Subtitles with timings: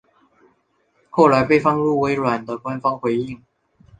[1.11, 3.39] 后来被放入微软的官方回应。